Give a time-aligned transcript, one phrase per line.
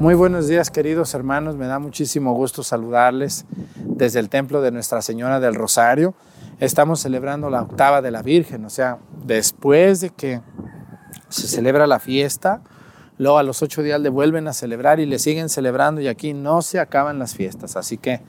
[0.00, 3.46] Muy buenos días queridos hermanos, me da muchísimo gusto saludarles
[3.84, 6.14] desde el templo de Nuestra Señora del Rosario.
[6.60, 10.40] Estamos celebrando la octava de la Virgen, o sea, después de que
[11.28, 12.62] se celebra la fiesta,
[13.16, 16.32] luego a los ocho días le vuelven a celebrar y le siguen celebrando y aquí
[16.32, 17.74] no se acaban las fiestas.
[17.74, 18.20] Así que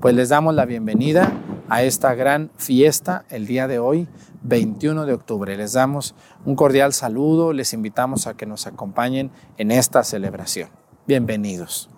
[0.00, 1.32] pues les damos la bienvenida
[1.68, 4.06] a esta gran fiesta el día de hoy,
[4.44, 5.56] 21 de octubre.
[5.56, 6.14] Les damos
[6.44, 10.85] un cordial saludo, les invitamos a que nos acompañen en esta celebración.
[11.06, 11.88] Bienvenidos.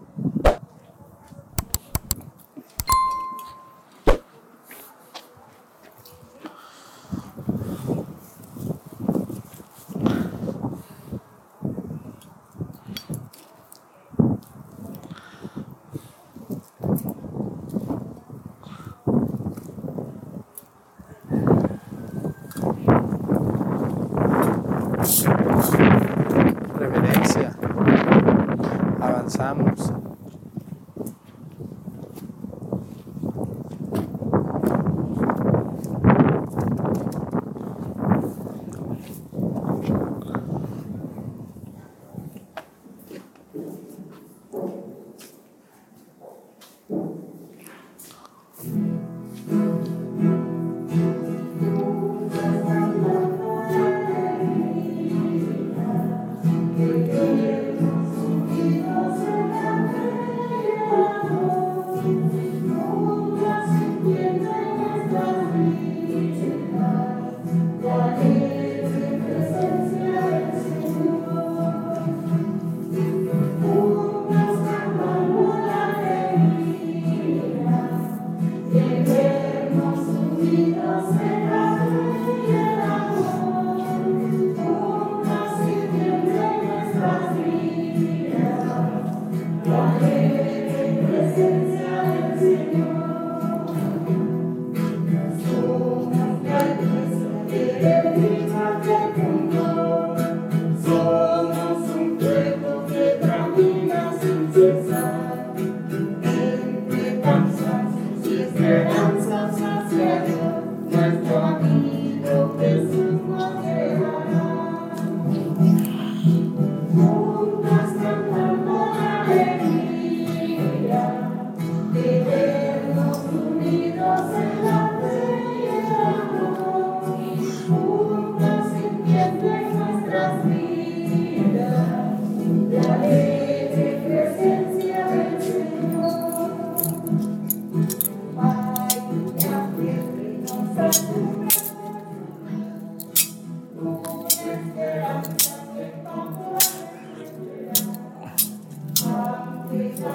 [149.99, 150.07] 山，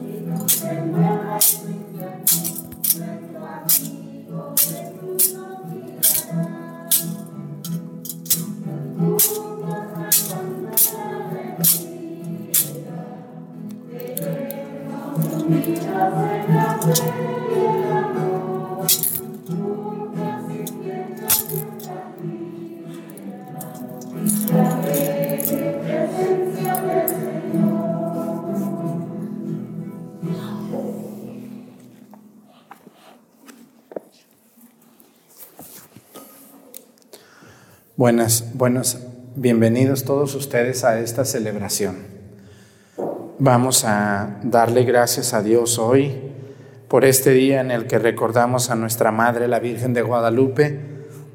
[0.00, 0.97] 你可知道？
[37.98, 38.96] Buenas, buenos,
[39.34, 41.96] bienvenidos todos ustedes a esta celebración.
[43.40, 46.14] Vamos a darle gracias a Dios hoy
[46.86, 50.78] por este día en el que recordamos a nuestra Madre, la Virgen de Guadalupe,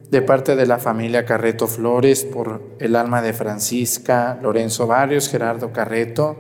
[0.09, 5.73] de parte de la familia Carreto Flores, por el alma de Francisca, Lorenzo Barrios, Gerardo
[5.73, 6.37] Carreto,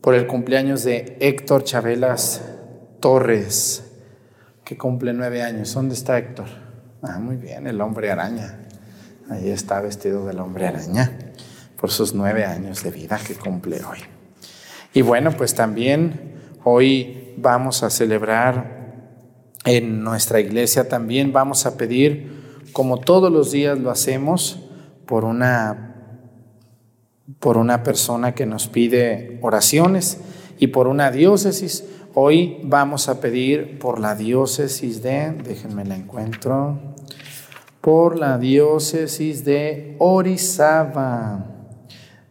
[0.00, 2.40] por el cumpleaños de Héctor Chabelas
[3.00, 3.84] Torres,
[4.64, 5.74] que cumple nueve años.
[5.74, 6.46] ¿Dónde está Héctor?
[7.02, 8.63] Ah, muy bien, el hombre araña.
[9.30, 11.10] Ahí está vestido del hombre araña
[11.80, 13.98] por sus nueve años de vida que cumple hoy.
[14.92, 18.84] Y bueno, pues también hoy vamos a celebrar
[19.64, 24.60] en nuestra iglesia, también vamos a pedir, como todos los días lo hacemos,
[25.06, 25.96] por una,
[27.40, 30.18] por una persona que nos pide oraciones
[30.58, 31.84] y por una diócesis.
[32.14, 36.94] Hoy vamos a pedir por la diócesis de, déjenme la encuentro,
[37.84, 41.44] por la diócesis de Orizaba.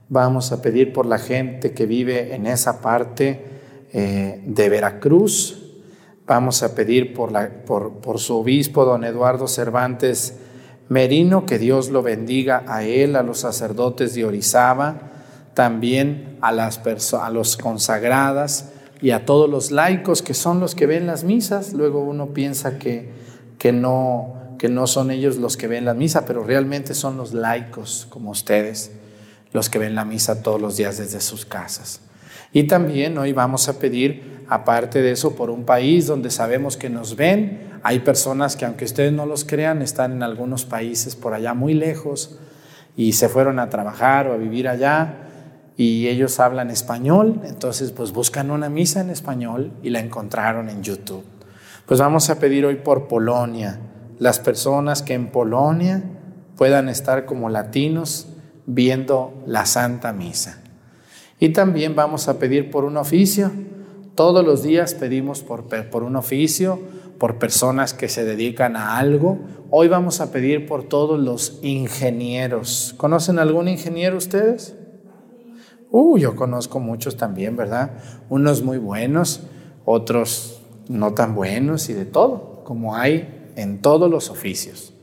[0.10, 3.46] Vamos a pedir por la gente que vive en esa parte
[3.94, 5.76] eh, de Veracruz.
[6.26, 7.30] Vamos a pedir por,
[8.18, 10.40] su obispo, don Eduardo Cervantes
[10.90, 15.12] Merino, que Dios lo bendiga a él, a los sacerdotes de Orizaba,
[15.54, 16.82] también a las
[17.14, 18.72] a los consagradas
[19.04, 21.74] y a todos los laicos que son los que ven las misas.
[21.74, 23.12] Luego uno piensa que,
[23.60, 27.34] que, no, que no son ellos los que ven la misa, pero realmente son los
[27.34, 28.94] laicos como ustedes
[29.52, 32.00] los que ven la misa todos los días desde sus casas.
[32.54, 36.90] Y también hoy vamos a pedir, aparte de eso, por un país donde sabemos que
[36.90, 37.74] nos ven.
[37.84, 41.74] Hay personas que aunque ustedes no los crean, están en algunos países por allá muy
[41.74, 42.40] lejos
[42.96, 45.28] y se fueron a trabajar o a vivir allá
[45.76, 50.84] y ellos hablan español, entonces pues buscan una misa en español y la encontraron en
[50.84, 51.26] YouTube.
[51.86, 53.78] Pues vamos a pedir hoy por Polonia,
[54.24, 56.02] las personas que en Polonia
[56.56, 58.28] puedan estar como latinos
[58.66, 60.64] viendo la Santa Misa.
[61.42, 63.52] Y también vamos a pedir por un oficio.
[64.16, 66.80] Todos los días pedimos por, por un oficio,
[67.20, 69.40] por personas que se dedican a algo.
[69.70, 72.96] Hoy vamos a pedir por todos los ingenieros.
[72.96, 74.74] ¿Conocen algún ingeniero ustedes?
[75.92, 77.98] Uh, yo conozco muchos también, ¿verdad?
[78.30, 79.42] Unos muy buenos,
[79.84, 84.94] otros no tan buenos y de todo, como hay en todos los oficios.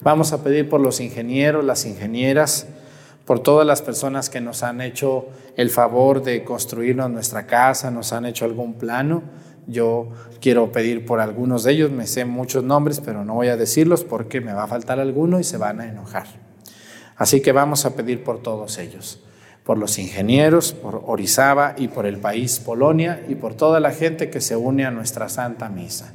[0.00, 2.66] Vamos a pedir por los ingenieros, las ingenieras,
[3.26, 8.12] por todas las personas que nos han hecho el favor de construirnos nuestra casa, nos
[8.12, 9.22] han hecho algún plano.
[9.66, 10.08] Yo
[10.40, 14.04] quiero pedir por algunos de ellos, me sé muchos nombres, pero no voy a decirlos
[14.04, 16.26] porque me va a faltar alguno y se van a enojar.
[17.16, 19.20] Así que vamos a pedir por todos ellos,
[19.62, 24.30] por los ingenieros, por Orizaba y por el país Polonia y por toda la gente
[24.30, 26.14] que se une a nuestra Santa Misa.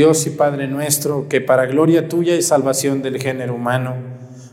[0.00, 3.96] Dios y Padre nuestro, que para gloria tuya y salvación del género humano,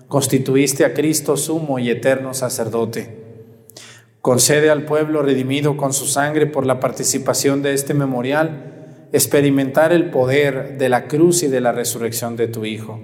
[0.10, 3.63] constituiste a Cristo sumo y eterno sacerdote.
[4.20, 10.10] Concede al pueblo redimido con su sangre por la participación de este memorial experimentar el
[10.10, 13.00] poder de la cruz y de la resurrección de tu Hijo,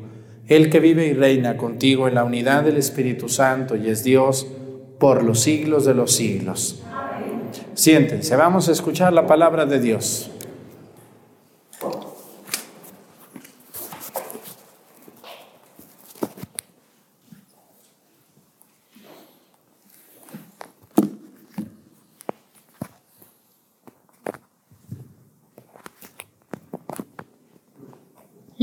[0.49, 4.47] el que vive y reina contigo en la unidad del Espíritu Santo y es Dios
[4.99, 6.83] por los siglos de los siglos.
[7.73, 10.29] Siéntense, vamos a escuchar la palabra de Dios.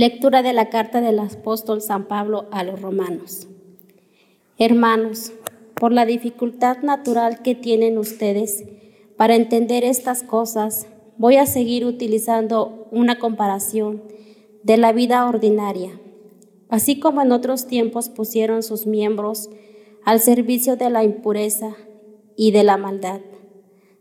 [0.01, 3.49] Lectura de la carta del apóstol San Pablo a los romanos.
[4.57, 5.31] Hermanos,
[5.75, 8.65] por la dificultad natural que tienen ustedes,
[9.19, 10.87] para entender estas cosas,
[11.19, 14.03] voy a seguir utilizando una comparación
[14.63, 16.01] de la vida ordinaria,
[16.71, 19.51] así como en otros tiempos pusieron sus miembros
[20.07, 21.77] al servicio de la impureza
[22.37, 23.21] y de la maldad,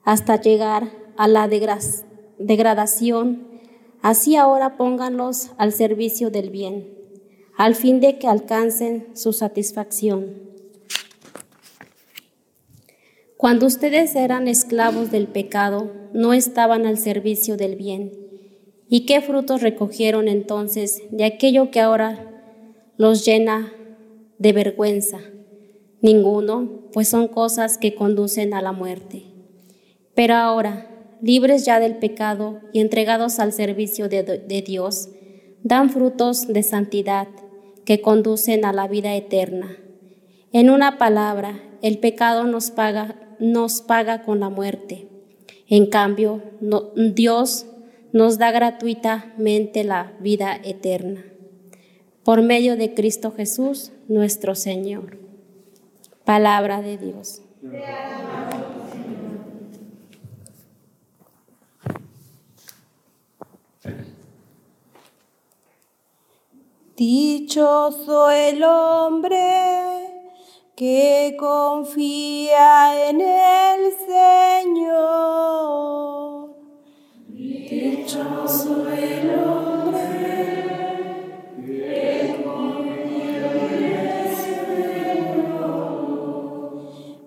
[0.05, 3.48] hasta llegar a la degradación,
[4.01, 6.93] así ahora pónganlos al servicio del bien,
[7.57, 10.49] al fin de que alcancen su satisfacción.
[13.37, 18.11] Cuando ustedes eran esclavos del pecado, no estaban al servicio del bien.
[18.89, 22.43] ¿Y qué frutos recogieron entonces de aquello que ahora
[22.97, 23.71] los llena
[24.39, 25.19] de vergüenza?
[26.01, 29.23] Ninguno, pues son cosas que conducen a la muerte.
[30.15, 35.09] Pero ahora, libres ya del pecado y entregados al servicio de, Dios,
[35.63, 37.27] dan frutos de santidad
[37.85, 39.77] que conducen a la vida eterna.
[40.51, 45.07] En una palabra, el pecado nos paga nos paga con la muerte.
[45.67, 46.43] En cambio,
[46.95, 47.65] Dios
[48.11, 51.23] nos da gratuitamente la vida eterna.
[52.23, 55.17] Por medio de Cristo Jesús, nuestro Señor.
[56.25, 57.41] Palabra de Dios.
[66.99, 69.37] Dichoso el hombre
[70.75, 73.93] que confía en el
[74.65, 75.37] Señor.
[77.29, 80.01] Dichoso el hombre
[81.65, 84.35] que confía en el
[85.15, 85.79] Señor.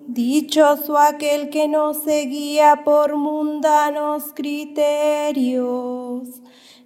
[0.05, 5.73] Dichoso aquel que no se guía por mundanos criterios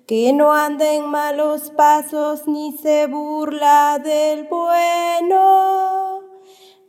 [0.08, 6.22] que no anda en malos pasos ni se burla del bueno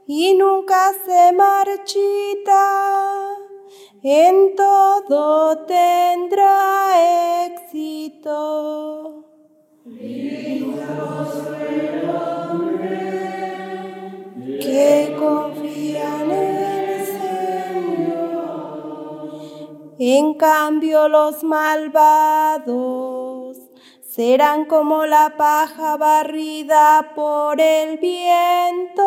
[0.09, 2.67] y nunca se marchita,
[4.03, 9.27] en todo tendrá éxito.
[14.61, 15.60] que confía
[20.03, 22.69] En cambio los malvados
[24.01, 29.03] serán como la paja barrida por el viento,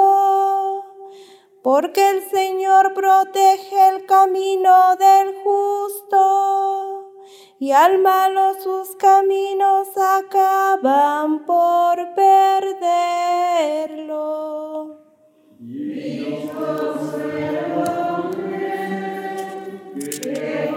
[1.64, 7.12] porque el Señor protege el camino del justo
[7.58, 12.94] y al malo sus caminos acaban por perderlo.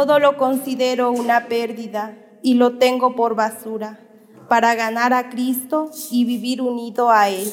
[0.00, 4.00] Todo lo considero una pérdida y lo tengo por basura
[4.48, 7.52] para ganar a Cristo y vivir unido a Él.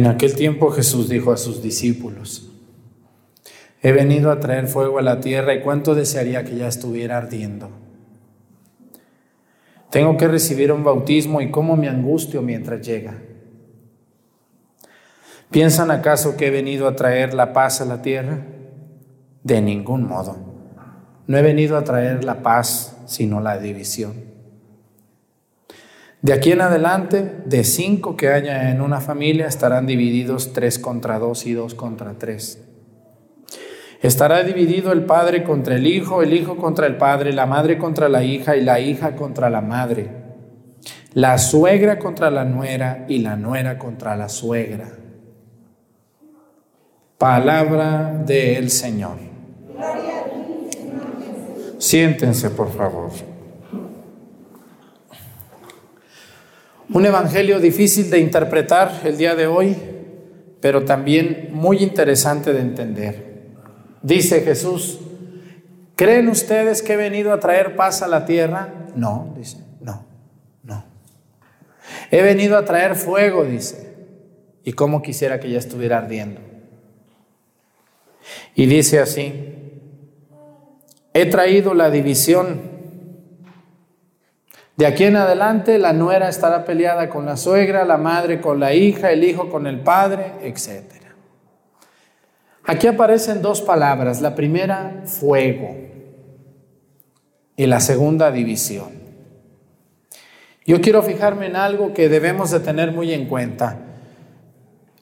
[0.00, 2.50] En aquel tiempo Jesús dijo a sus discípulos,
[3.82, 7.68] He venido a traer fuego a la tierra y cuánto desearía que ya estuviera ardiendo.
[9.90, 13.18] Tengo que recibir un bautismo y cómo me angustio mientras llega.
[15.50, 18.46] ¿Piensan acaso que he venido a traer la paz a la tierra?
[19.42, 20.38] De ningún modo.
[21.26, 24.29] No he venido a traer la paz, sino la división.
[26.22, 31.18] De aquí en adelante, de cinco que haya en una familia, estarán divididos tres contra
[31.18, 32.62] dos y dos contra tres.
[34.02, 38.08] Estará dividido el padre contra el hijo, el hijo contra el padre, la madre contra
[38.08, 40.08] la hija y la hija contra la madre,
[41.14, 44.88] la suegra contra la nuera y la nuera contra la suegra.
[47.16, 49.18] Palabra del Señor.
[51.78, 53.10] Siéntense, por favor.
[56.92, 59.76] Un evangelio difícil de interpretar el día de hoy,
[60.60, 63.48] pero también muy interesante de entender.
[64.02, 64.98] Dice Jesús,
[65.94, 68.88] ¿creen ustedes que he venido a traer paz a la tierra?
[68.96, 70.04] No, dice, no,
[70.64, 70.84] no.
[72.10, 73.94] He venido a traer fuego, dice,
[74.64, 76.40] y cómo quisiera que ya estuviera ardiendo.
[78.56, 79.54] Y dice así,
[81.14, 82.69] he traído la división.
[84.80, 88.72] De aquí en adelante la nuera estará peleada con la suegra, la madre con la
[88.72, 90.90] hija, el hijo con el padre, etc.
[92.64, 94.22] Aquí aparecen dos palabras.
[94.22, 95.76] La primera, fuego.
[97.56, 98.88] Y la segunda, división.
[100.64, 103.80] Yo quiero fijarme en algo que debemos de tener muy en cuenta.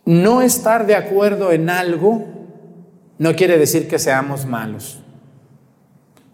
[0.04, 2.26] No estar de acuerdo en algo
[3.18, 5.04] no quiere decir que seamos malos.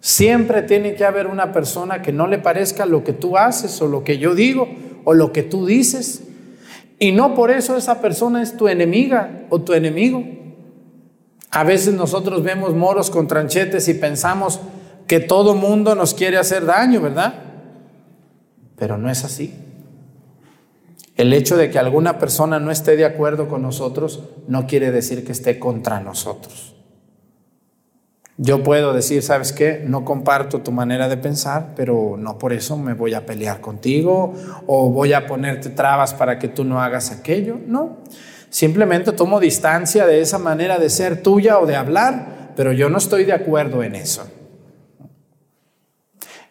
[0.04, 3.88] Siempre tiene que haber una persona que no le parezca lo que tú haces o
[3.88, 4.68] lo que yo digo
[5.04, 6.24] o lo que tú dices.
[6.98, 10.22] Y no por eso esa persona es tu enemiga o tu enemigo.
[11.50, 14.60] A veces nosotros vemos moros con tranchetes y pensamos
[15.06, 17.36] que todo mundo nos quiere hacer daño, ¿verdad?
[18.76, 19.54] Pero no es así.
[21.16, 25.24] El hecho de que alguna persona no esté de acuerdo con nosotros no quiere decir
[25.24, 26.73] que esté contra nosotros.
[28.36, 29.84] Yo puedo decir, ¿sabes qué?
[29.86, 34.34] No comparto tu manera de pensar, pero no por eso me voy a pelear contigo
[34.66, 37.58] o voy a ponerte trabas para que tú no hagas aquello.
[37.64, 37.98] No.
[38.50, 42.98] Simplemente tomo distancia de esa manera de ser tuya o de hablar, pero yo no
[42.98, 44.26] estoy de acuerdo en eso.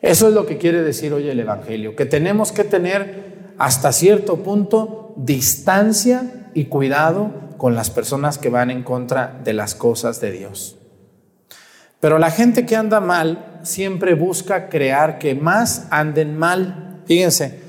[0.01, 4.37] Eso es lo que quiere decir hoy el Evangelio, que tenemos que tener hasta cierto
[4.37, 10.31] punto distancia y cuidado con las personas que van en contra de las cosas de
[10.31, 10.77] Dios.
[12.03, 17.01] Pero la gente que anda mal siempre busca crear que más anden mal.
[17.05, 17.61] Fíjense,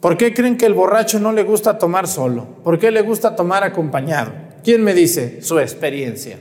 [0.00, 2.56] ¿Por qué creen que el borracho no le gusta tomar solo?
[2.64, 4.32] ¿Por qué le gusta tomar acompañado?
[4.64, 6.36] ¿Quién me dice su experiencia?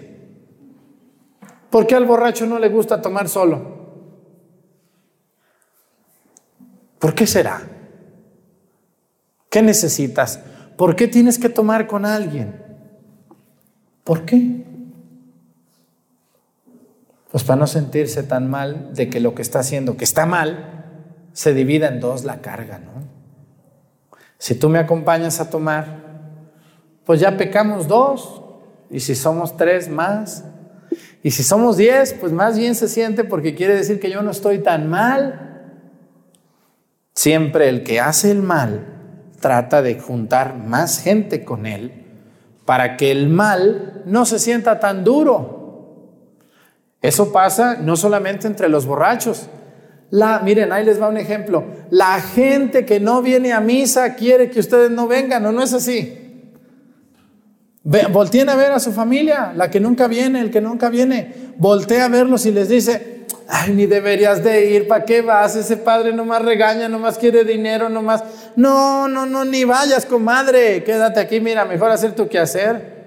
[1.69, 3.77] ¿Por qué al borracho no le gusta tomar solo?
[6.97, 7.61] ¿Por qué será?
[9.51, 10.39] ¿Qué necesitas?
[10.75, 12.59] ¿Por qué tienes que tomar con alguien?
[14.03, 14.65] ¿Por qué?
[17.31, 20.79] Pues para no sentirse tan mal de que lo que está haciendo, que está mal,
[21.33, 22.99] se divida en dos la carga, ¿no?
[24.37, 26.09] Si tú me acompañas a tomar,
[27.05, 28.41] pues ya pecamos dos.
[28.89, 30.45] Y si somos tres, más.
[31.21, 34.31] Y si somos diez, pues más bien se siente porque quiere decir que yo no
[34.31, 35.73] estoy tan mal.
[37.13, 38.85] Siempre el que hace el mal
[39.41, 42.05] trata de juntar más gente con él
[42.65, 45.58] para que el mal no se sienta tan duro.
[47.01, 49.49] Eso pasa no solamente entre los borrachos,
[50.11, 51.63] la, miren, ahí les va un ejemplo.
[51.91, 55.73] La gente que no viene a misa quiere que ustedes no vengan, ¿o no es
[55.73, 56.15] así?
[57.83, 61.33] volteen a ver a su familia, la que nunca viene, el que nunca viene.
[61.57, 65.55] Voltea a verlos y les dice, ay, ni deberías de ir, ¿para qué vas?
[65.55, 68.23] Ese padre nomás regaña, nomás quiere dinero, nomás.
[68.55, 72.98] No, no, no, ni vayas, comadre, quédate aquí, mira, mejor hacer tu quehacer.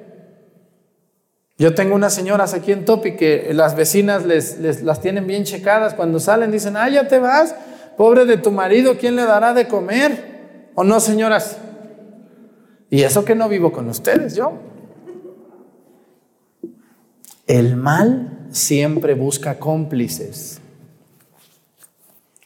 [1.62, 5.94] Yo tengo unas señoras aquí en Topi que las vecinas les, las tienen bien checadas.
[5.94, 7.54] Cuando salen dicen, ah, ya te vas,
[7.96, 10.70] pobre de tu marido, ¿quién le dará de comer?
[10.74, 11.58] ¿O no, señoras?
[12.90, 14.54] Y eso que no vivo con ustedes, yo.
[17.46, 20.60] El mal siempre busca cómplices.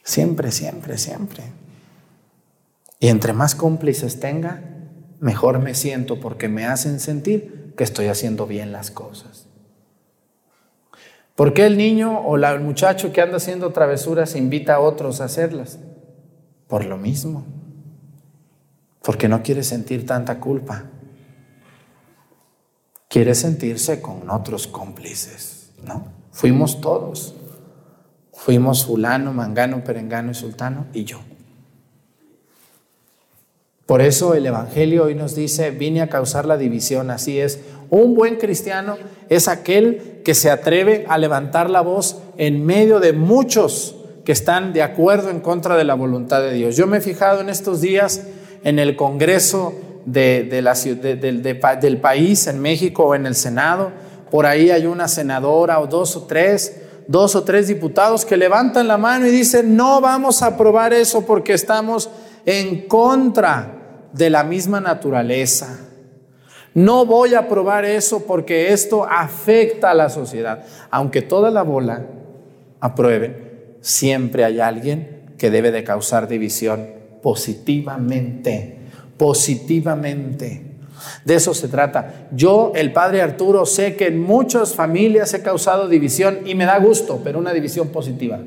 [0.03, 1.43] Siempre, siempre, siempre.
[3.01, 4.61] Y entre más cómplices tenga,
[5.21, 9.47] mejor me siento porque me hacen sentir que estoy haciendo bien las cosas.
[11.35, 15.25] ¿Por qué el niño o el muchacho que anda haciendo travesuras invita a otros a
[15.25, 15.79] hacerlas?
[16.67, 17.45] Por lo mismo.
[19.03, 20.85] Porque no quiere sentir tanta culpa.
[23.09, 25.73] Quiere sentirse con otros cómplices.
[25.85, 27.35] No, fuimos todos.
[28.33, 31.21] Fuimos fulano, mangano, perengano y sultano y yo.
[33.87, 37.61] Por eso el Evangelio hoy nos dice, vine a causar la división, así es.
[37.89, 38.97] Un buen cristiano
[39.29, 43.95] es aquel que se atreve a levantar la voz en medio de muchos
[44.25, 46.77] que están de acuerdo en contra de la voluntad de Dios.
[46.77, 48.23] Yo me he fijado en estos días
[48.65, 49.73] en el Congreso
[50.05, 50.75] de, la,
[51.81, 53.93] del país, en México o en el Senado,
[54.33, 58.89] por ahí hay una senadora o dos o tres, dos o tres diputados que levantan
[58.89, 62.11] la mano y dicen, no vamos a aprobar eso porque estamos
[62.45, 63.76] en contra
[64.17, 65.79] de la misma naturaleza.
[66.75, 70.65] No voy a aprobar eso porque esto afecta a la sociedad.
[70.91, 72.07] Aunque toda la bola
[72.81, 76.87] apruebe, siempre hay alguien que debe de causar división
[77.23, 78.79] positivamente,
[79.17, 80.63] positivamente.
[81.25, 82.29] De eso se trata.
[82.33, 86.79] Yo, el padre Arturo, sé que en muchas familias he causado división y me da
[86.79, 88.39] gusto, pero una división positiva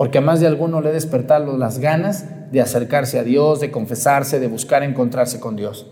[0.00, 3.70] porque a más de alguno le he despertado las ganas de acercarse a Dios, de
[3.70, 5.86] confesarse, de buscar encontrarse con Dios.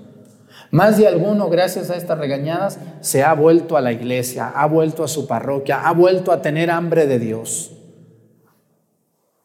[0.70, 5.02] Más de alguno, gracias a estas regañadas, se ha vuelto a la iglesia, ha vuelto
[5.02, 7.72] a su parroquia, ha vuelto a tener hambre de Dios.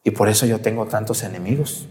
[0.03, 1.87] Y por eso yo tengo tantos enemigos.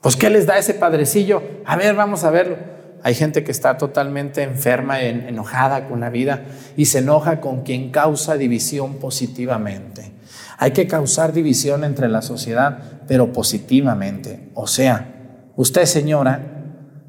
[0.00, 1.42] Pues ¿qué les da ese padrecillo?
[1.64, 2.77] A ver, vamos a verlo.
[3.02, 6.44] Hay gente que está totalmente enferma, enojada con la vida
[6.76, 10.12] y se enoja con quien causa división positivamente.
[10.58, 14.50] Hay que causar división entre la sociedad, pero positivamente.
[14.54, 16.58] O sea, usted señora,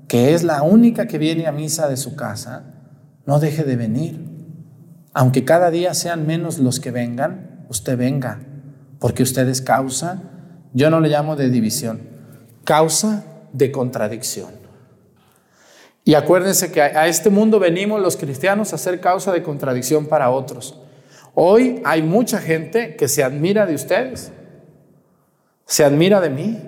[0.08, 2.63] que es la única que viene a misa de su casa,
[3.25, 4.25] no deje de venir.
[5.13, 8.39] Aunque cada día sean menos los que vengan, usted venga,
[8.99, 10.21] porque usted es causa,
[10.73, 12.02] yo no le llamo de división,
[12.63, 13.23] causa
[13.54, 14.59] de contradicción.
[16.10, 20.32] Y acuérdense que a este mundo venimos los cristianos a ser causa de contradicción para
[20.32, 20.76] otros.
[21.36, 24.32] Hoy hay mucha gente que se admira de ustedes,
[25.67, 26.63] se admira de mí.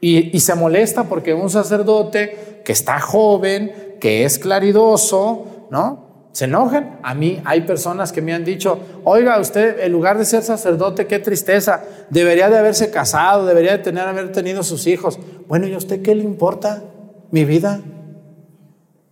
[0.00, 6.30] Y, se molesta porque un sacerdote que está joven, que es claridoso, ¿no?
[6.32, 7.00] Se enojan.
[7.02, 11.06] A mí hay personas que me han dicho, oiga, usted en lugar de ser sacerdote,
[11.06, 15.18] qué tristeza, debería de haberse casado, debería de tener, haber tenido sus hijos.
[15.46, 16.82] Bueno, ¿y a usted qué le importa?
[17.30, 17.80] Mi vida?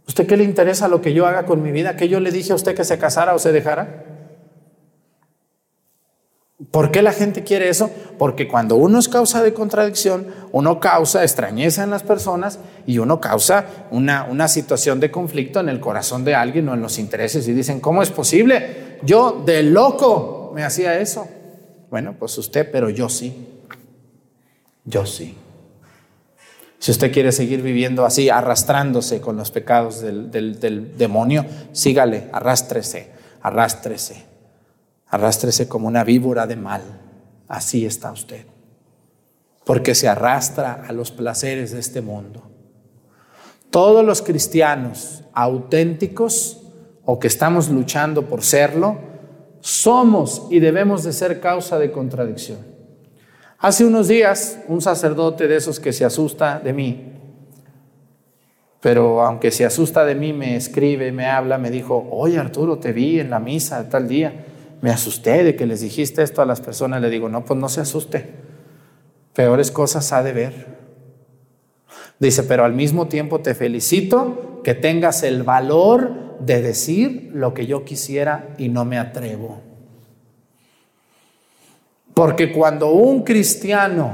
[0.06, 1.96] ¿Usted qué le interesa lo que yo haga con mi vida?
[1.96, 4.04] ¿Que yo le dije a usted que se casara o se dejara?
[6.72, 7.88] ¿Por qué la gente quiere eso?
[8.18, 13.20] Porque cuando uno es causa de contradicción, uno causa extrañeza en las personas y uno
[13.20, 17.46] causa una, una situación de conflicto en el corazón de alguien o en los intereses
[17.46, 18.98] y dicen, ¿cómo es posible?
[19.02, 21.28] Yo de loco me hacía eso.
[21.90, 23.46] Bueno, pues usted, pero yo sí.
[24.84, 25.36] Yo sí.
[26.78, 33.10] Si usted quiere seguir viviendo así, arrastrándose con los pecados del, del, demonio, sígale, arrástrese,
[33.42, 34.24] arrástrese,
[35.08, 36.82] arrástrese como una víbora de mal.
[37.48, 38.46] Así está usted.
[39.64, 42.42] Porque se arrastra a los placeres de este mundo.
[43.70, 46.62] Todos los cristianos auténticos
[47.04, 48.98] o que estamos luchando por serlo,
[49.60, 52.58] somos y debemos de ser causa de contradicción.
[53.60, 57.12] Hace unos días, un sacerdote de esos que se asusta de mí,
[58.80, 62.92] pero aunque se asusta de mí, me escribe, me habla, me dijo, oye Arturo, te
[62.92, 64.44] vi en la misa tal día,
[64.80, 67.68] me asusté de que les dijiste esto a las personas, le digo, no, pues no
[67.68, 68.30] se asuste,
[69.34, 70.78] peores cosas ha de ver.
[72.20, 77.66] Dice, pero al mismo tiempo te felicito que tengas el valor de decir lo que
[77.66, 79.67] yo quisiera y no me atrevo.
[82.18, 84.10] Porque cuando un cristiano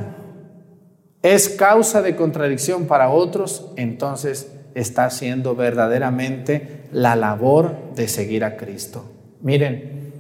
[1.23, 8.59] es causa de contradicción para otros, entonces está haciendo verdaderamente la labor de seguir a
[8.59, 9.07] Cristo.
[9.41, 10.13] Miren,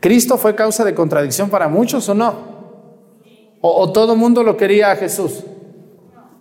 [0.00, 2.34] ¿Cristo fue causa de contradicción para muchos o no?
[3.60, 5.44] ¿O, todo el mundo lo quería a Jesús?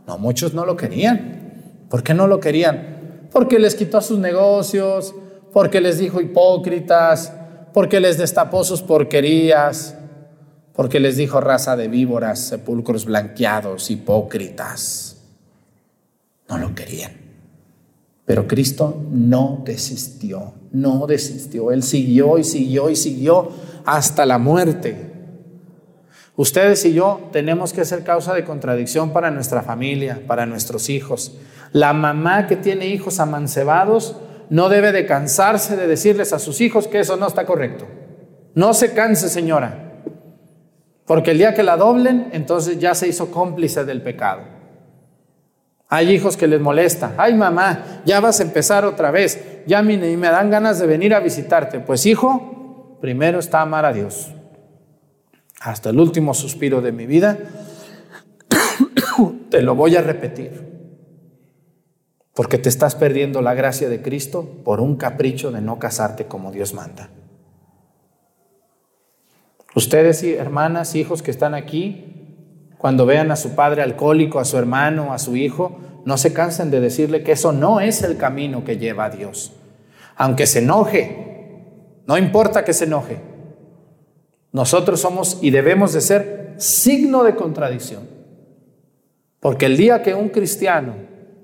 [0.08, 1.84] No, muchos no lo querían.
[1.90, 3.28] ¿Por qué no lo querían?
[3.30, 5.14] Porque les quitó sus negocios,
[5.52, 7.34] porque les dijo hipócritas,
[7.74, 9.98] porque les destapó sus porquerías,
[10.74, 15.18] porque les dijo raza de víboras, sepulcros blanqueados, hipócritas.
[16.48, 17.12] No lo querían.
[18.26, 21.72] Pero Cristo no desistió, no desistió.
[21.72, 23.50] Él siguió y siguió y siguió
[23.86, 25.12] hasta la muerte.
[26.38, 31.34] Ustedes y yo tenemos que ser causa de contradicción para nuestra familia, para nuestros hijos.
[31.74, 34.16] La mamá que tiene hijos amancebados
[34.50, 37.86] no debe de cansarse de decirles a sus hijos que eso no está correcto.
[38.56, 39.91] No se canse, señora.
[41.06, 44.42] Porque el día que la doblen, entonces ya se hizo cómplice del pecado.
[45.90, 47.16] Hay hijos que les molesta.
[47.18, 49.64] Ay, mamá, ya vas a empezar otra vez.
[49.68, 51.82] Ya me, me dan ganas de venir a visitarte.
[51.82, 54.32] Pues hijo, primero está amar a Dios.
[55.60, 57.38] Hasta el último suspiro de mi vida,
[59.50, 60.72] te lo voy a repetir.
[62.34, 66.52] Porque te estás perdiendo la gracia de Cristo por un capricho de no casarte como
[66.52, 67.10] Dios manda.
[69.74, 72.12] Ustedes, hermanas, hijos que están aquí,
[72.78, 76.72] cuando vean a su padre alcohólico, a su hermano, a su hijo, no se cansen
[76.72, 79.54] de decirle que eso no es el camino que lleva a Dios.
[80.16, 83.18] Aunque se enoje, no importa que se enoje.
[84.52, 88.10] Nosotros somos y debemos de ser signo de contradicción.
[89.40, 90.96] Porque el día que un cristiano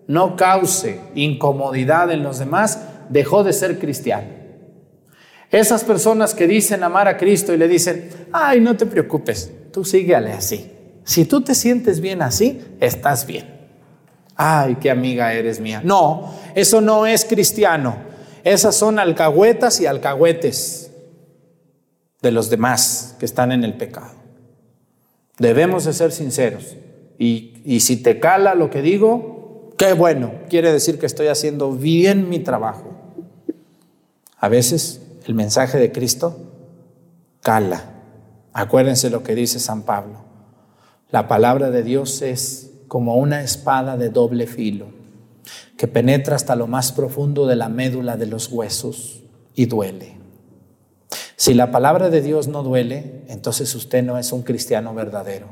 [0.07, 4.36] no cause incomodidad en los demás, dejó de ser cristiano.
[5.51, 9.85] Esas personas que dicen amar a Cristo y le dicen, ay, no te preocupes, tú
[9.85, 10.71] síguele así.
[11.05, 13.55] Si tú te sientes bien así, estás bien.
[14.35, 15.81] Ay, qué amiga eres mía.
[15.83, 17.95] No, eso no es cristiano.
[18.43, 20.91] Esas son alcahuetas y alcahuetes
[22.21, 24.11] de los demás que están en el pecado.
[25.39, 26.75] Debemos de ser sinceros.
[27.17, 30.33] Y, y si te cala lo que digo, qué bueno.
[30.49, 32.91] Quiere decir que estoy haciendo bien mi trabajo.
[34.39, 36.35] A veces el mensaje de Cristo
[37.41, 37.83] cala.
[38.53, 40.25] Acuérdense lo que dice San Pablo.
[41.09, 44.87] La palabra de Dios es como una espada de doble filo
[45.77, 50.17] que penetra hasta lo más profundo de la médula de los huesos y duele.
[51.35, 55.47] Si la palabra de Dios no duele, entonces usted no es un cristiano verdadero.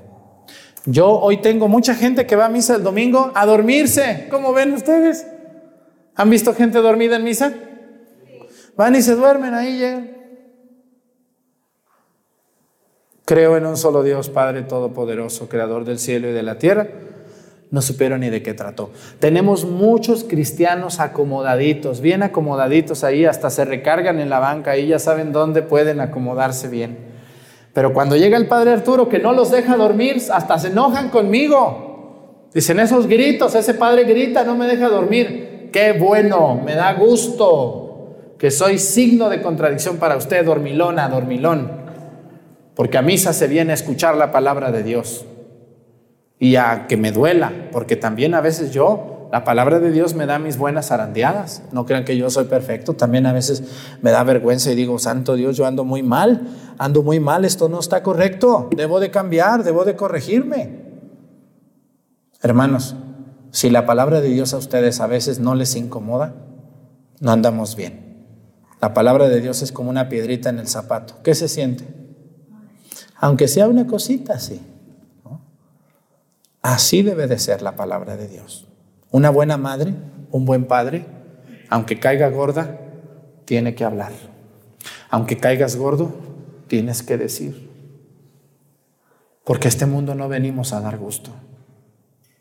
[0.86, 4.28] Yo hoy tengo mucha gente que va a misa el domingo a dormirse.
[4.30, 5.28] ¿Cómo ven ustedes?
[6.16, 7.54] ¿Han visto gente dormida en misa?
[8.78, 10.12] Van y se duermen ahí, llegan.
[13.24, 16.88] Creo en un solo Dios, Padre Todopoderoso, Creador del cielo y de la tierra.
[17.72, 18.92] No supieron ni de qué trató.
[19.20, 25.00] Tenemos muchos cristianos acomodaditos, bien acomodaditos ahí, hasta se recargan en la banca y ya
[25.00, 26.98] saben dónde pueden acomodarse bien.
[27.74, 32.48] Pero cuando llega el Padre Arturo que no los deja dormir, hasta se enojan conmigo.
[32.54, 35.70] Dicen esos gritos, ese Padre grita, no me deja dormir.
[35.74, 37.85] Qué bueno, me da gusto
[38.38, 41.86] que soy signo de contradicción para usted, dormilona, dormilón
[42.76, 45.26] porque a misa se viene a escuchar la palabra de Dios
[46.38, 50.26] y a que me duela, porque también a veces yo, la palabra de Dios me
[50.26, 51.64] da mis buenas arandeadas.
[51.72, 53.64] No crean que yo soy perfecto, también a veces
[54.02, 57.70] me da vergüenza y digo, Santo Dios, yo ando muy mal, ando muy mal, esto
[57.70, 60.84] no está correcto, debo de cambiar, debo de corregirme.
[62.42, 62.96] Hermanos,
[63.52, 66.36] si la palabra de Dios a ustedes a veces no les incomoda,
[67.22, 68.05] no andamos bien.
[68.82, 71.22] La palabra de Dios es como una piedrita en el zapato.
[71.24, 72.06] ¿Qué se siente?
[73.26, 74.62] aunque sea una cosita así.
[76.62, 78.68] Así debe de ser la palabra de Dios.
[79.10, 79.96] Una buena madre,
[80.30, 81.08] un buen padre,
[81.70, 82.80] aunque caiga gorda,
[83.46, 84.12] tiene que hablar.
[85.10, 86.14] Aunque caigas gordo,
[86.68, 87.68] tienes que decir.
[89.44, 91.32] Porque este mundo no venimos a dar gusto,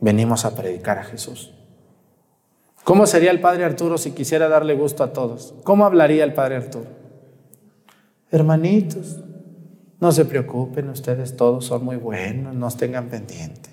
[0.00, 1.53] venimos a predicar a Jesús.
[2.84, 5.54] ¿Cómo sería el Padre Arturo si quisiera darle gusto a todos?
[5.64, 6.86] ¿Cómo hablaría el Padre Arturo?
[8.30, 9.20] Hermanitos,
[10.00, 13.70] no se preocupen, ustedes todos son muy buenos, no tengan pendiente.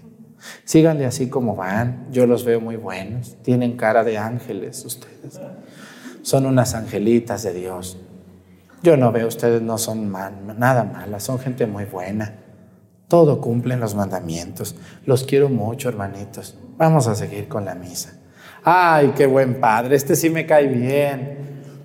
[0.63, 5.41] Síganle así como van, yo los veo muy buenos, tienen cara de ángeles ustedes.
[6.21, 7.97] Son unas angelitas de Dios.
[8.82, 12.36] Yo no veo, ustedes no son nada malas, son gente muy buena.
[13.10, 14.78] Todo cumplen los mandamientos.
[15.06, 16.58] Los quiero mucho, hermanitos.
[16.78, 18.20] Vamos a seguir con la misa.
[18.63, 21.39] Ay, qué buen padre, este sí me cae bien.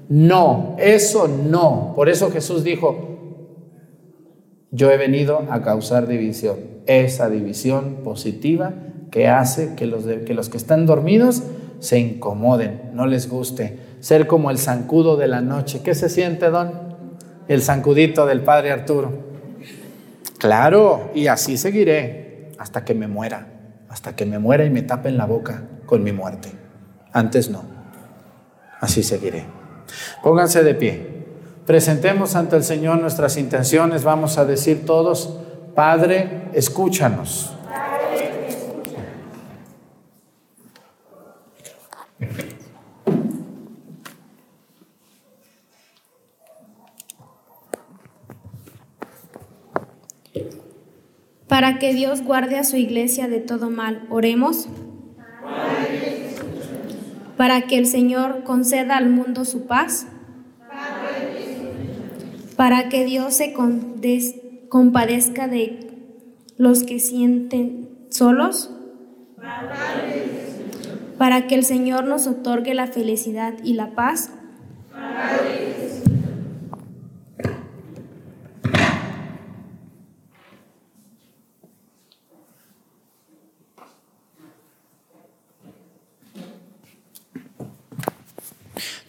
[0.09, 1.93] No, eso no.
[1.97, 3.17] Por eso Jesús dijo,
[4.71, 8.75] yo he venido a causar división, esa división positiva
[9.11, 11.43] que hace que los, que los que están dormidos
[11.79, 15.81] se incomoden, no les guste, ser como el zancudo de la noche.
[15.83, 16.73] ¿Qué se siente, don?
[17.49, 19.13] El zancudito del padre Arturo.
[20.39, 23.47] Claro, y así seguiré hasta que me muera,
[23.89, 26.66] hasta que me muera y me tapen la boca con mi muerte.
[27.17, 27.63] Antes no,
[28.79, 29.47] así seguiré.
[30.23, 31.25] Pónganse de pie.
[31.65, 34.05] Presentemos ante el Señor nuestras intenciones.
[34.05, 35.35] Vamos a decir todos,
[35.75, 37.55] Padre, escúchanos.
[51.49, 54.69] Para que Dios guarde a su iglesia de todo mal, oremos.
[57.37, 60.07] Para que el Señor conceda al mundo su paz
[62.57, 63.53] para que Dios se
[64.69, 65.79] compadezca de
[66.57, 68.71] los que sienten solos,
[71.19, 74.31] para que el Señor nos otorgue la felicidad y la paz.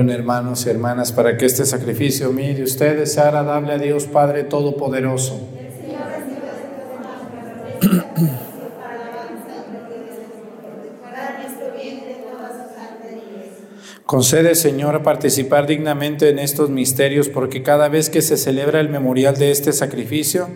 [0.00, 4.44] Hermanos y hermanas para que este sacrificio mío de ustedes sea agradable a Dios Padre
[4.44, 5.38] Todopoderoso.
[14.06, 19.36] Concede, Señor, participar dignamente en estos misterios, porque cada vez que se celebra el memorial
[19.36, 20.48] de este sacrificio,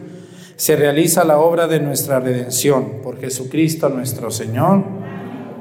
[0.56, 3.02] se realiza la obra de nuestra redención.
[3.02, 4.84] Por Jesucristo nuestro Señor,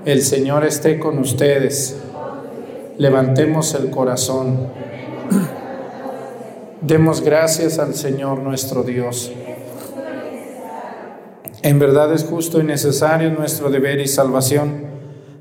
[0.05, 1.97] el Señor esté con ustedes.
[2.97, 4.69] Levantemos el corazón.
[6.81, 9.31] Demos gracias al Señor nuestro Dios.
[11.61, 14.85] En verdad es justo y necesario nuestro deber y salvación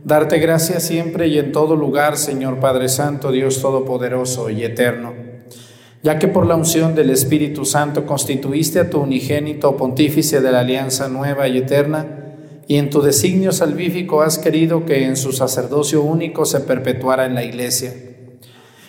[0.05, 5.15] darte gracias siempre y en todo lugar, Señor Padre Santo, Dios Todopoderoso y Eterno,
[6.03, 10.61] ya que por la unción del Espíritu Santo constituiste a tu unigénito pontífice de la
[10.61, 12.24] alianza nueva y eterna,
[12.67, 17.35] y en tu designio salvífico has querido que en su sacerdocio único se perpetuara en
[17.35, 17.93] la iglesia.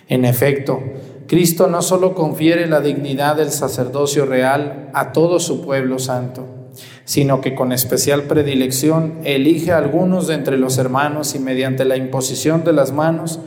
[0.07, 0.81] En efecto,
[1.27, 6.69] Cristo no solo confiere la dignidad del sacerdocio real a todo su pueblo santo,
[7.03, 11.97] sino que con especial predilección elige a algunos de entre los hermanos y mediante la
[11.97, 13.39] imposición de las manos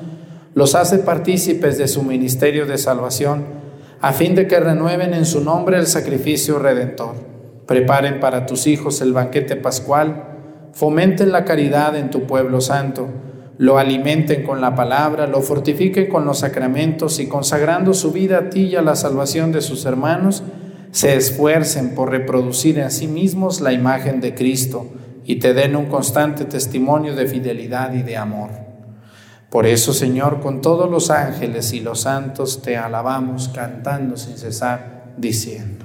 [0.54, 3.44] los hace partícipes de su ministerio de salvación,
[4.00, 7.37] a fin de que renueven en su nombre el sacrificio redentor.
[7.68, 10.24] Preparen para tus hijos el banquete pascual,
[10.72, 13.10] fomenten la caridad en tu pueblo santo,
[13.58, 18.48] lo alimenten con la palabra, lo fortifiquen con los sacramentos y consagrando su vida a
[18.48, 20.42] ti y a la salvación de sus hermanos,
[20.92, 24.86] se esfuercen por reproducir en sí mismos la imagen de Cristo
[25.24, 28.48] y te den un constante testimonio de fidelidad y de amor.
[29.50, 35.12] Por eso, Señor, con todos los ángeles y los santos te alabamos cantando sin cesar,
[35.18, 35.84] diciendo.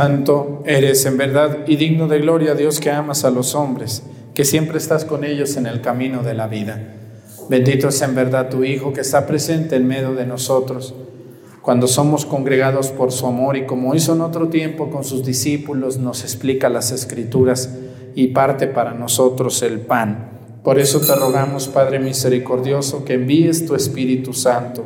[0.00, 4.46] Santo eres en verdad y digno de gloria, Dios que amas a los hombres, que
[4.46, 6.94] siempre estás con ellos en el camino de la vida.
[7.50, 10.94] Bendito es en verdad tu Hijo que está presente en medio de nosotros,
[11.60, 15.98] cuando somos congregados por su amor y como hizo en otro tiempo con sus discípulos,
[15.98, 17.68] nos explica las escrituras
[18.14, 20.30] y parte para nosotros el pan.
[20.64, 24.82] Por eso te rogamos, Padre misericordioso, que envíes tu Espíritu Santo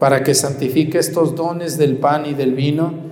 [0.00, 3.11] para que santifique estos dones del pan y del vino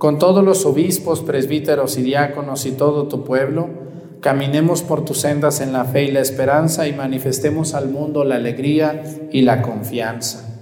[0.00, 3.68] con todos los obispos, presbíteros y diáconos y todo tu pueblo,
[4.22, 8.36] caminemos por tus sendas en la fe y la esperanza y manifestemos al mundo la
[8.36, 10.58] alegría y la confianza.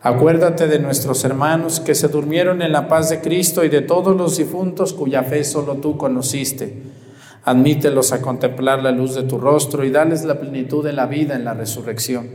[0.00, 4.16] Acuérdate de nuestros hermanos que se durmieron en la paz de Cristo y de todos
[4.16, 6.80] los difuntos cuya fe solo tú conociste.
[7.42, 11.34] Admítelos a contemplar la luz de tu rostro y dales la plenitud de la vida
[11.34, 12.28] en la resurrección.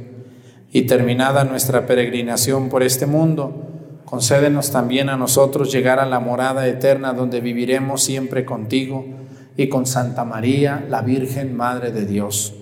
[0.69, 3.72] Y terminada nuestra peregrinación por este mundo,
[4.05, 9.05] Concédenos también a nosotros llegar a la morada eterna donde viviremos siempre contigo
[9.57, 12.53] y con Santa María, la Virgen Madre de Dios,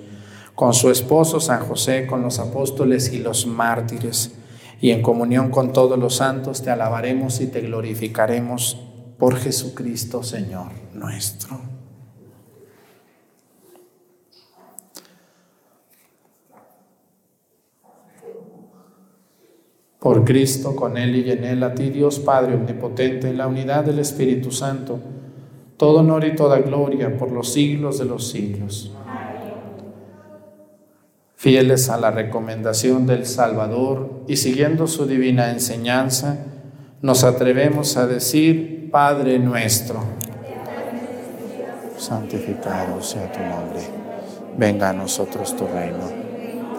[0.56, 4.36] con su esposo San José, con los apóstoles y los mártires,
[4.82, 8.78] y en comunión con todos los santos te alabaremos y te glorificaremos
[9.18, 11.71] por Jesucristo Señor nuestro.
[20.02, 23.86] Por Cristo, con Él y en Él, a ti Dios Padre Omnipotente, en la unidad
[23.86, 25.00] del Espíritu Santo,
[25.78, 28.92] todo honor y toda gloria por los siglos de los siglos.
[31.36, 36.48] Fieles a la recomendación del Salvador y siguiendo su divina enseñanza,
[37.04, 40.00] nos atrevemos a decir, Padre nuestro,
[42.00, 43.82] santificado sea tu nombre,
[44.58, 46.21] venga a nosotros tu reino,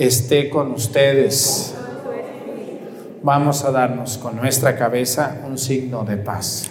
[0.00, 1.74] esté con ustedes.
[3.22, 6.70] Vamos a darnos con nuestra cabeza un signo de paz.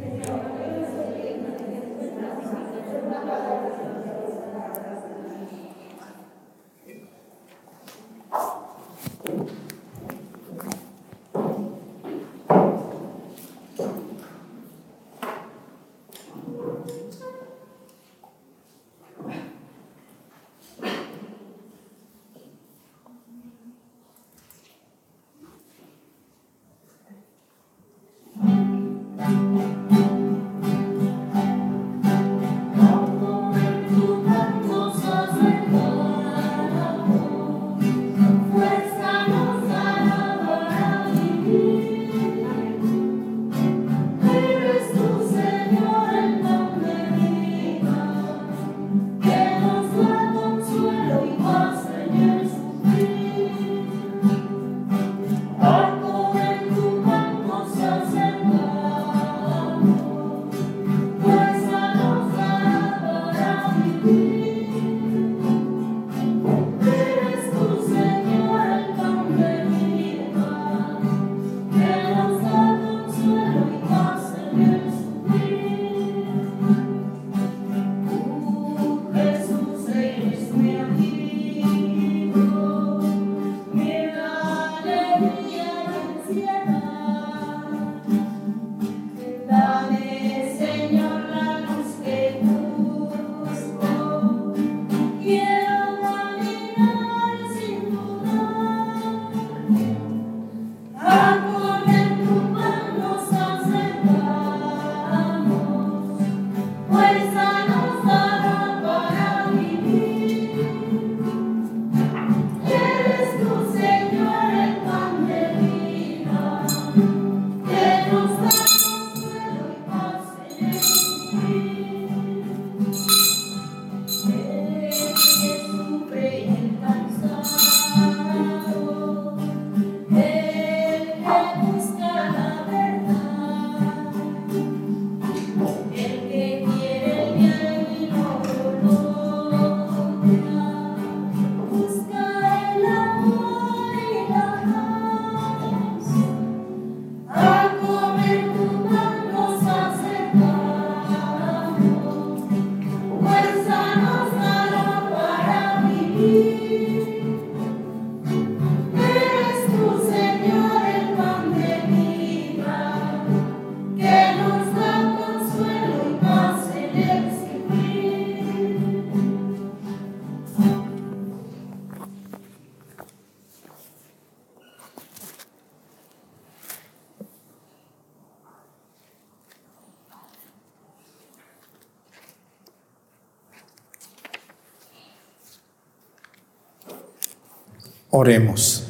[188.13, 188.87] Oremos.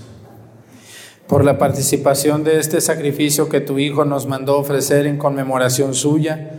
[1.28, 6.52] Por la participación de este sacrificio que tu Hijo nos mandó ofrecer en conmemoración suya,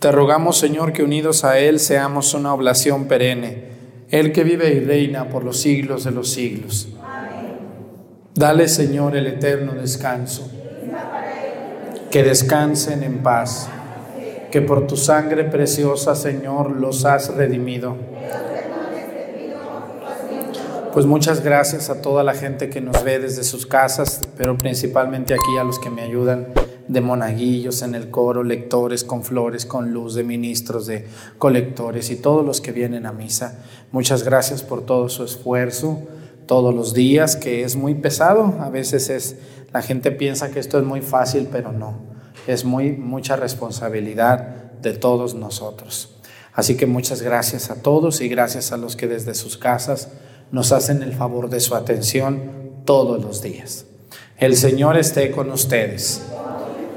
[0.00, 3.68] te rogamos, Señor, que unidos a Él seamos una oblación perenne,
[4.10, 6.88] Él que vive y reina por los siglos de los siglos.
[8.34, 10.50] Dale, Señor, el eterno descanso.
[12.10, 13.68] Que descansen en paz.
[14.50, 18.11] Que por tu sangre preciosa, Señor, los has redimido.
[20.92, 25.32] Pues muchas gracias a toda la gente que nos ve desde sus casas, pero principalmente
[25.32, 26.48] aquí a los que me ayudan
[26.86, 31.06] de monaguillos en el coro, lectores con flores, con luz, de ministros, de
[31.38, 33.58] colectores y todos los que vienen a misa.
[33.90, 35.98] Muchas gracias por todo su esfuerzo
[36.44, 38.56] todos los días, que es muy pesado.
[38.60, 39.36] A veces es
[39.72, 42.00] la gente piensa que esto es muy fácil, pero no.
[42.46, 46.18] Es muy mucha responsabilidad de todos nosotros.
[46.52, 50.10] Así que muchas gracias a todos y gracias a los que desde sus casas
[50.52, 52.42] nos hacen el favor de su atención
[52.84, 53.86] todos los días.
[54.38, 56.22] El Señor esté con ustedes.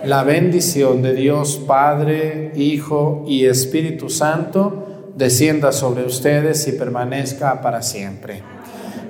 [0.03, 7.81] La bendición de Dios Padre, Hijo y Espíritu Santo descienda sobre ustedes y permanezca para
[7.81, 8.43] siempre.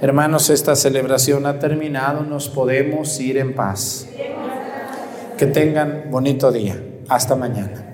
[0.02, 4.08] Hermanos, esta celebración ha terminado, nos podemos ir en paz.
[5.38, 6.82] Que tengan bonito día.
[7.10, 7.85] Hasta mañana.